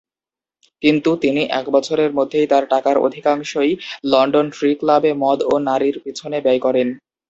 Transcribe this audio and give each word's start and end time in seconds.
কিন্তু 0.83 1.09
তিনি 1.23 1.41
এক 1.59 1.65
বছরের 1.75 2.11
মধ্যেই 2.17 2.47
তার 2.47 2.63
টাকার 2.73 2.95
অধিকাংশই 2.99 3.71
লন্ডন 4.11 4.47
ট্রি 4.55 4.71
ক্লাবে 4.79 5.11
মদ 5.23 5.39
ও 5.45 5.63
নারীর 5.67 5.95
পিছনে 6.03 6.37
ব্যয় 6.41 6.61
করেন। 6.65 6.87